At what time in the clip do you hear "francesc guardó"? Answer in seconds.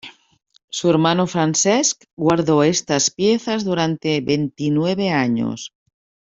1.27-2.63